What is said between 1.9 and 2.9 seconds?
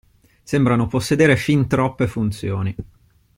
funzioni.